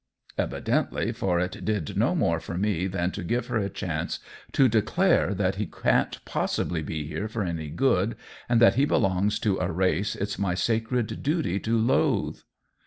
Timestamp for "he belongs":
8.73-9.37